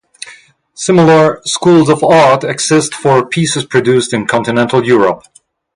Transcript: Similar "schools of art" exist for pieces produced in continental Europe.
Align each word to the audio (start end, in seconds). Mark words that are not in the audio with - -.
Similar 0.73 1.43
"schools 1.45 1.87
of 1.87 2.03
art" 2.03 2.43
exist 2.43 2.91
for 2.95 3.23
pieces 3.23 3.65
produced 3.67 4.13
in 4.13 4.25
continental 4.25 4.83
Europe. 4.83 5.25